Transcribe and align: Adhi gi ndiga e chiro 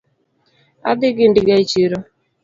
Adhi 0.89 1.07
gi 1.17 1.25
ndiga 1.31 1.53
e 1.61 1.63
chiro 1.71 1.97